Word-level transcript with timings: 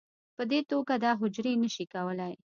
په 0.35 0.43
دې 0.51 0.59
توګه 0.71 0.93
دا 1.03 1.11
حجرې 1.19 1.53
نه 1.63 1.69
شي 1.75 1.85
کولی 1.93 2.33